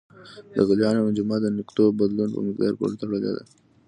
[0.55, 3.43] د غلیان او انجماد د نقطو بدلون په مقدار پورې تړلی دی.